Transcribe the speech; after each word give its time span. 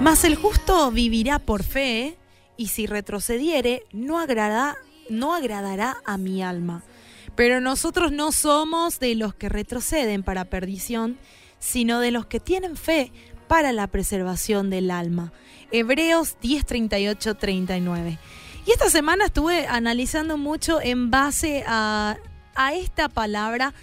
Mas 0.00 0.24
el 0.24 0.34
justo 0.34 0.90
vivirá 0.90 1.38
por 1.38 1.62
fe, 1.62 2.18
y 2.56 2.68
si 2.68 2.86
retrocediere, 2.86 3.84
no, 3.92 4.18
agrada, 4.18 4.76
no 5.08 5.34
agradará 5.34 5.96
a 6.04 6.18
mi 6.18 6.42
alma. 6.42 6.82
Pero 7.34 7.60
nosotros 7.60 8.12
no 8.12 8.32
somos 8.32 9.00
de 9.00 9.14
los 9.14 9.34
que 9.34 9.48
retroceden 9.48 10.22
para 10.22 10.44
perdición, 10.44 11.18
sino 11.58 12.00
de 12.00 12.10
los 12.10 12.26
que 12.26 12.40
tienen 12.40 12.76
fe 12.76 13.12
para 13.48 13.72
la 13.72 13.86
preservación 13.86 14.70
del 14.70 14.90
alma. 14.90 15.32
Hebreos 15.70 16.36
10, 16.40 16.66
38, 16.66 17.34
39. 17.36 18.18
Y 18.66 18.70
esta 18.70 18.90
semana 18.90 19.26
estuve 19.26 19.66
analizando 19.66 20.36
mucho 20.38 20.80
en 20.80 21.10
base 21.10 21.64
a, 21.66 22.16
a 22.54 22.74
esta 22.74 23.08
palabra 23.08 23.74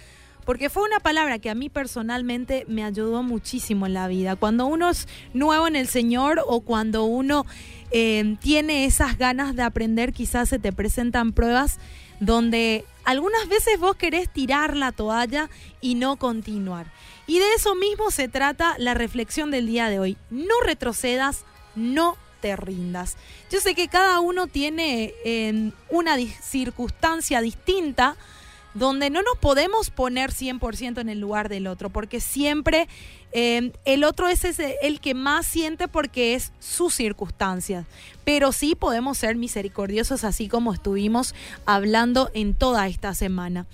porque 0.44 0.70
fue 0.70 0.82
una 0.82 1.00
palabra 1.00 1.38
que 1.38 1.50
a 1.50 1.54
mí 1.54 1.68
personalmente 1.68 2.64
me 2.68 2.84
ayudó 2.84 3.22
muchísimo 3.22 3.86
en 3.86 3.94
la 3.94 4.08
vida. 4.08 4.36
Cuando 4.36 4.66
uno 4.66 4.90
es 4.90 5.08
nuevo 5.34 5.66
en 5.66 5.76
el 5.76 5.88
Señor 5.88 6.42
o 6.46 6.60
cuando 6.60 7.04
uno 7.04 7.46
eh, 7.90 8.36
tiene 8.40 8.84
esas 8.84 9.18
ganas 9.18 9.54
de 9.54 9.62
aprender, 9.62 10.12
quizás 10.12 10.48
se 10.48 10.58
te 10.58 10.72
presentan 10.72 11.32
pruebas 11.32 11.78
donde 12.20 12.84
algunas 13.04 13.48
veces 13.48 13.78
vos 13.78 13.96
querés 13.96 14.28
tirar 14.28 14.76
la 14.76 14.92
toalla 14.92 15.50
y 15.80 15.94
no 15.94 16.16
continuar. 16.16 16.86
Y 17.26 17.38
de 17.38 17.54
eso 17.54 17.74
mismo 17.74 18.10
se 18.10 18.28
trata 18.28 18.74
la 18.78 18.94
reflexión 18.94 19.50
del 19.50 19.66
día 19.66 19.88
de 19.88 19.98
hoy. 19.98 20.16
No 20.30 20.60
retrocedas, 20.64 21.44
no 21.74 22.16
te 22.40 22.56
rindas. 22.56 23.16
Yo 23.50 23.60
sé 23.60 23.74
que 23.74 23.88
cada 23.88 24.20
uno 24.20 24.46
tiene 24.48 25.14
eh, 25.24 25.72
una 25.88 26.16
circunstancia 26.16 27.40
distinta 27.40 28.16
donde 28.74 29.10
no 29.10 29.22
nos 29.22 29.38
podemos 29.38 29.90
poner 29.90 30.30
100% 30.30 31.00
en 31.00 31.08
el 31.08 31.20
lugar 31.20 31.48
del 31.48 31.66
otro, 31.66 31.90
porque 31.90 32.20
siempre 32.20 32.88
eh, 33.32 33.72
el 33.84 34.04
otro 34.04 34.28
es 34.28 34.44
el 34.44 35.00
que 35.00 35.14
más 35.14 35.46
siente 35.46 35.88
porque 35.88 36.34
es 36.34 36.52
su 36.58 36.90
circunstancia. 36.90 37.86
Pero 38.24 38.52
sí 38.52 38.74
podemos 38.74 39.18
ser 39.18 39.36
misericordiosos 39.36 40.24
así 40.24 40.48
como 40.48 40.72
estuvimos 40.72 41.34
hablando 41.66 42.30
en 42.34 42.54
toda 42.54 42.86
esta 42.88 43.14
semana. 43.14 43.66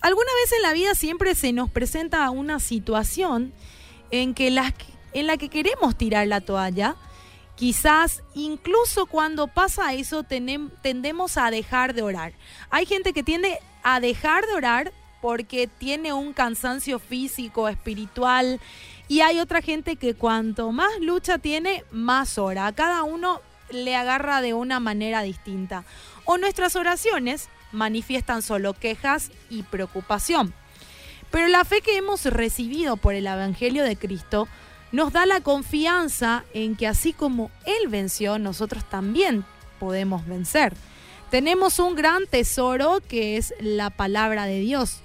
Alguna 0.00 0.30
vez 0.42 0.52
en 0.52 0.62
la 0.62 0.72
vida 0.72 0.94
siempre 0.94 1.34
se 1.34 1.52
nos 1.52 1.70
presenta 1.70 2.30
una 2.30 2.60
situación 2.60 3.52
en, 4.10 4.34
que 4.34 4.48
en 5.12 5.26
la 5.26 5.36
que 5.36 5.48
queremos 5.48 5.96
tirar 5.96 6.26
la 6.28 6.40
toalla, 6.40 6.96
Quizás 7.58 8.22
incluso 8.36 9.06
cuando 9.06 9.48
pasa 9.48 9.92
eso 9.92 10.22
tendemos 10.22 11.36
a 11.36 11.50
dejar 11.50 11.92
de 11.92 12.02
orar. 12.02 12.32
Hay 12.70 12.86
gente 12.86 13.12
que 13.12 13.24
tiende 13.24 13.58
a 13.82 13.98
dejar 13.98 14.46
de 14.46 14.54
orar 14.54 14.92
porque 15.20 15.66
tiene 15.66 16.12
un 16.12 16.32
cansancio 16.32 17.00
físico, 17.00 17.68
espiritual, 17.68 18.60
y 19.08 19.22
hay 19.22 19.40
otra 19.40 19.60
gente 19.60 19.96
que 19.96 20.14
cuanto 20.14 20.70
más 20.70 21.00
lucha 21.00 21.38
tiene, 21.38 21.82
más 21.90 22.38
ora. 22.38 22.68
A 22.68 22.74
cada 22.74 23.02
uno 23.02 23.40
le 23.70 23.96
agarra 23.96 24.40
de 24.40 24.54
una 24.54 24.78
manera 24.78 25.22
distinta. 25.22 25.84
O 26.26 26.38
nuestras 26.38 26.76
oraciones 26.76 27.48
manifiestan 27.72 28.42
solo 28.42 28.74
quejas 28.74 29.32
y 29.50 29.64
preocupación. 29.64 30.54
Pero 31.32 31.48
la 31.48 31.64
fe 31.64 31.80
que 31.80 31.96
hemos 31.96 32.24
recibido 32.26 32.96
por 32.96 33.14
el 33.14 33.26
Evangelio 33.26 33.82
de 33.82 33.96
Cristo 33.96 34.46
nos 34.92 35.12
da 35.12 35.26
la 35.26 35.40
confianza 35.40 36.44
en 36.54 36.76
que 36.76 36.86
así 36.86 37.12
como 37.12 37.50
Él 37.64 37.88
venció, 37.88 38.38
nosotros 38.38 38.84
también 38.88 39.44
podemos 39.78 40.26
vencer. 40.26 40.74
Tenemos 41.30 41.78
un 41.78 41.94
gran 41.94 42.26
tesoro 42.26 43.00
que 43.06 43.36
es 43.36 43.52
la 43.60 43.90
palabra 43.90 44.46
de 44.46 44.60
Dios 44.60 45.00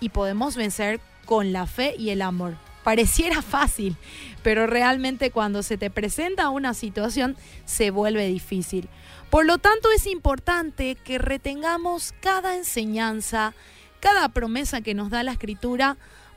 y 0.00 0.08
podemos 0.08 0.56
vencer 0.56 1.00
con 1.26 1.52
la 1.52 1.66
fe 1.66 1.94
y 1.98 2.10
el 2.10 2.22
amor. 2.22 2.56
Pareciera 2.82 3.42
fácil, 3.42 3.96
pero 4.42 4.66
realmente 4.66 5.30
cuando 5.30 5.62
se 5.62 5.76
te 5.76 5.90
presenta 5.90 6.48
una 6.48 6.72
situación 6.72 7.36
se 7.64 7.90
vuelve 7.90 8.26
difícil. 8.28 8.88
Por 9.28 9.44
lo 9.44 9.58
tanto 9.58 9.90
es 9.90 10.06
importante 10.06 10.94
que 10.94 11.18
retengamos 11.18 12.14
cada 12.20 12.56
enseñanza, 12.56 13.54
cada 14.00 14.28
promesa 14.28 14.80
que 14.80 14.94
nos 14.94 15.10
da 15.10 15.24
la 15.24 15.32
escritura, 15.32 15.96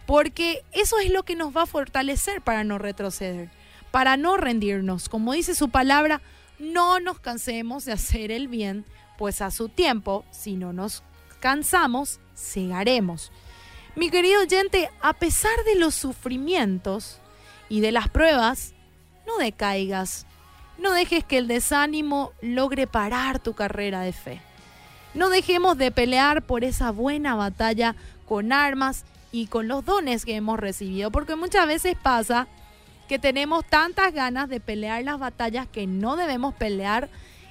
porque 0.09 0.66
eso 0.72 0.97
es 0.97 1.12
lo 1.12 1.22
que 1.22 1.36
nos 1.36 1.56
va 1.56 1.62
a 1.62 1.68
fortalecer 1.68 2.42
para 2.42 2.64
no 2.64 2.80
retroceder, 2.80 3.52
para 3.92 4.18
no 4.18 4.38
rendirnos. 4.38 5.08
Como 5.08 5.34
dice 5.34 5.53
su 5.53 5.70
palabra, 5.70 6.20
no 6.58 7.00
nos 7.00 7.20
cansemos 7.20 7.86
de 7.86 7.92
hacer 7.92 8.31
el 8.31 8.48
bien, 8.48 8.86
pues 9.19 9.40
a 9.40 9.52
su 9.52 9.69
tiempo, 9.69 10.25
si 10.31 10.56
no 10.56 10.74
nos 10.74 11.03
cansamos, 11.40 12.19
cegaremos. 12.36 13.31
Mi 13.96 14.09
querido 14.09 14.42
oyente, 14.42 14.90
a 15.00 15.14
pesar 15.14 15.64
de 15.64 15.75
los 15.75 15.94
sufrimientos 15.94 17.19
y 17.69 17.81
de 17.81 17.92
las 17.92 18.09
pruebas, 18.09 18.74
no 19.28 19.38
decaigas, 19.38 20.25
no 20.80 20.92
dejes 20.92 21.24
que 21.24 21.38
el 21.38 21.48
desánimo 21.48 22.31
logre 22.42 22.88
parar 22.88 23.38
tu 23.38 23.53
carrera 23.53 24.02
de 24.02 24.14
fe. 24.14 24.42
No 25.14 25.30
dejemos 25.30 25.78
de 25.78 25.92
pelear 25.92 26.42
por 26.42 26.64
esa 26.64 26.90
buena 26.90 27.36
batalla 27.36 27.96
con 28.25 28.52
armas 28.52 29.06
y 29.31 29.47
con 29.47 29.67
los 29.67 29.85
dones 29.85 30.25
que 30.25 30.35
hemos 30.35 30.59
recibido, 30.59 31.12
porque 31.12 31.35
muchas 31.35 31.67
veces 31.67 31.95
pasa 32.01 32.47
que 33.07 33.19
tenemos 33.19 33.66
tantas 33.66 34.13
ganas 34.13 34.50
de 34.50 34.59
pelear 34.59 35.03
las 35.03 35.19
batallas 35.19 35.67
que 35.67 35.88
no 35.88 36.16
debemos 36.16 36.53
pelear 36.53 37.09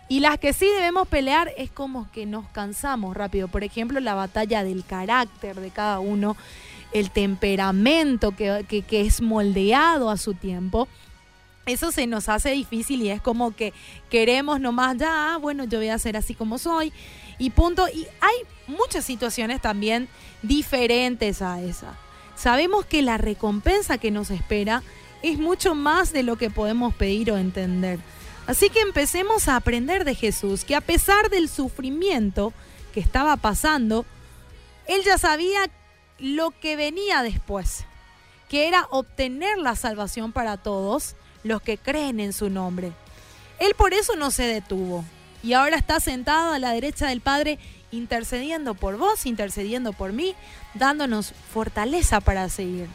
y 0.09 0.21
las 0.21 0.39
que 0.39 0.53
sí 0.53 0.67
debemos 0.67 1.07
pelear 1.09 1.53
es 1.57 1.71
como 1.71 2.11
que 2.13 2.25
nos 2.27 2.49
cansamos 2.49 3.17
rápido. 3.17 3.49
Por 3.49 3.63
ejemplo, 3.63 4.01
la 4.01 4.15
batalla 4.15 4.65
del 4.65 4.85
carácter 4.85 5.57
de 5.57 5.71
cada 5.71 5.99
uno, 5.99 6.37
el 6.93 7.11
temperamento 7.11 8.35
que, 8.35 8.65
que 8.67 9.01
es 9.03 9.21
moldeado 9.21 10.09
a 10.11 10.17
su 10.17 10.35
tiempo 10.35 10.89
eso 11.69 11.93
se 11.93 12.07
nos 12.07 12.29
hace 12.29 12.51
difícil 12.51 13.03
y 13.03 13.11
es 13.11 13.21
como 13.21 13.55
que 13.55 13.73
queremos 14.11 14.61
nomás, 14.61 14.97
ya, 14.97 15.37
bueno, 15.41 15.65
yo 15.65 15.79
voy 15.79 15.89
a 15.89 15.99
ser 15.99 16.17
así 16.17 16.35
como 16.35 16.59
soy 16.59 16.93
y 17.39 17.51
punto. 17.51 17.89
Y 17.89 18.07
hay 18.21 18.37
muchas 18.67 19.05
situaciones 19.05 19.61
también 19.61 20.09
diferentes 20.43 21.43
a 21.43 21.61
esa. 21.61 21.97
Sabemos 22.35 22.87
que 22.87 23.03
la 23.03 23.19
recompensa 23.19 23.99
que 23.99 24.11
nos 24.11 24.31
espera 24.31 24.83
es 25.23 25.39
mucho 25.39 25.75
más 25.75 26.13
de 26.13 26.23
lo 26.23 26.37
que 26.37 26.51
podemos 26.51 26.95
pedir 26.95 27.33
o 27.33 27.39
entender. 27.39 27.99
Así 28.47 28.71
que 28.71 28.81
empecemos 28.81 29.49
a 29.49 29.57
aprender 29.57 30.05
de 30.05 30.15
Jesús, 30.15 30.65
que 30.65 30.75
a 30.75 30.81
pesar 30.81 31.29
del 31.29 31.49
sufrimiento 31.49 32.53
que 32.95 33.01
estaba 33.01 33.37
pasando, 33.37 34.07
él 34.87 35.03
ya 35.05 35.19
sabía 35.19 35.71
lo 36.19 36.53
que 36.53 36.77
venía 36.77 37.23
después, 37.23 37.85
que 38.49 38.67
era 38.67 38.87
obtener 38.91 39.59
la 39.59 39.77
salvación 39.77 40.33
para 40.33 40.57
todos 40.57 41.15
los 41.45 41.63
que 41.63 41.79
creen 41.79 42.21
en 42.21 42.33
su 42.33 42.51
nombre. 42.51 42.93
Él 43.59 43.75
por 43.77 43.95
eso 43.95 44.17
no 44.17 44.31
se 44.31 44.45
detuvo 44.45 45.05
y 45.43 45.53
ahora 45.53 45.77
está 45.77 46.01
sentado 46.01 46.53
a 46.53 46.59
la 46.59 46.73
derecha 46.73 47.09
del 47.09 47.21
Padre 47.21 47.59
intercediendo 47.91 48.75
por 48.75 48.97
vos, 48.97 49.27
intercediendo 49.27 49.93
por 49.93 50.13
mí, 50.13 50.35
dándonos 50.75 51.33
fortaleza 51.53 52.21
para 52.21 52.49
seguir. 52.49 52.89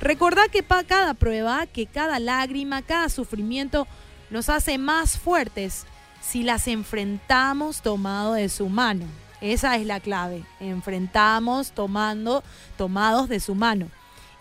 Recordá 0.00 0.48
que 0.48 0.62
cada 0.62 1.14
prueba, 1.14 1.66
que 1.66 1.86
cada 1.86 2.18
lágrima, 2.18 2.82
cada 2.82 3.08
sufrimiento 3.08 3.86
nos 4.30 4.48
hace 4.48 4.78
más 4.78 5.18
fuertes 5.18 5.84
si 6.22 6.42
las 6.42 6.68
enfrentamos 6.68 7.82
tomado 7.82 8.34
de 8.34 8.48
su 8.48 8.68
mano. 8.68 9.06
Esa 9.40 9.76
es 9.76 9.86
la 9.86 10.00
clave. 10.00 10.44
Enfrentamos 10.58 11.72
tomando, 11.72 12.42
tomados 12.76 13.28
de 13.28 13.40
su 13.40 13.54
mano. 13.54 13.88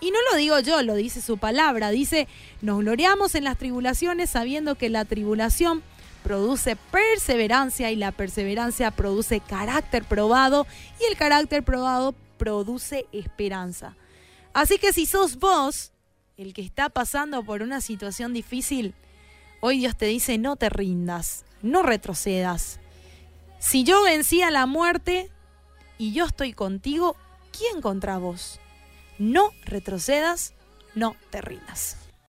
Y 0.02 0.12
no 0.12 0.18
lo 0.32 0.38
digo 0.38 0.60
yo, 0.60 0.82
lo 0.82 0.96
dice 0.96 1.22
su 1.22 1.38
palabra. 1.38 1.90
Dice, 1.90 2.28
nos 2.62 2.80
gloriamos 2.80 3.36
en 3.36 3.44
las 3.44 3.58
tribulaciones 3.58 4.30
sabiendo 4.30 4.76
que 4.76 4.90
la 4.90 5.06
tribulación 5.06 5.84
produce 6.24 6.76
perseverancia 6.76 7.92
y 7.92 7.96
la 7.96 8.12
perseverancia 8.12 8.92
produce 8.92 9.40
carácter 9.40 10.04
probado 10.04 10.68
y 11.00 11.06
el 11.06 11.18
carácter 11.18 11.64
probado 11.64 12.14
produce 12.38 13.06
esperanza. 13.12 13.96
Así 14.54 14.78
que 14.78 14.94
si 14.94 15.06
sos 15.06 15.38
vos 15.38 15.92
el 16.38 16.54
que 16.54 16.62
está 16.62 16.90
pasando 16.90 17.44
por 17.44 17.62
una 17.62 17.82
situación 17.82 18.34
difícil, 18.34 18.94
hoy 19.60 19.80
Dios 19.80 19.98
te 19.98 20.06
dice 20.06 20.38
no 20.38 20.56
te 20.56 20.70
rindas, 20.70 21.46
no 21.62 21.84
retrocedas. 21.84 22.80
Si 23.60 23.84
yo 23.84 24.04
vencí 24.04 24.42
a 24.42 24.52
la 24.52 24.66
muerte 24.66 25.30
y 25.98 26.14
yo 26.14 26.26
estoy 26.26 26.54
contigo, 26.54 27.18
¿quién 27.52 27.82
contra 27.82 28.18
vos? 28.18 28.60
No 29.20 29.52
retrocedas, 29.66 30.54
no 30.96 31.16
te 31.30 31.42
rindas. 31.42 32.09